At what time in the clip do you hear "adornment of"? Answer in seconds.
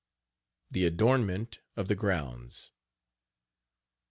0.87-1.87